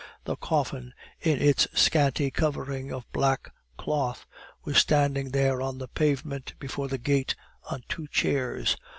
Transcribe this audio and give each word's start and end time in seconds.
The 0.23 0.35
coffin, 0.35 0.95
in 1.21 1.39
its 1.39 1.67
scanty 1.79 2.31
covering 2.31 2.91
of 2.91 3.05
black 3.11 3.53
cloth, 3.77 4.25
was 4.63 4.79
standing 4.79 5.29
there 5.29 5.61
on 5.61 5.77
the 5.77 5.87
pavement 5.87 6.55
before 6.57 6.87
the 6.87 6.97
gate, 6.97 7.35
on 7.69 7.83
two 7.87 8.07
chairs. 8.07 8.77